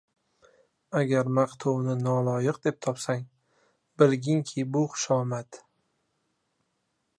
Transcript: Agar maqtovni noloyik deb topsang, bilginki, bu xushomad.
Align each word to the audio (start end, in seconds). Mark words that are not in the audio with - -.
Agar 0.99 1.27
maqtovni 1.39 1.95
noloyik 1.99 2.59
deb 2.67 2.79
topsang, 2.87 3.21
bilginki, 4.03 4.67
bu 4.77 4.85
xushomad. 4.95 5.63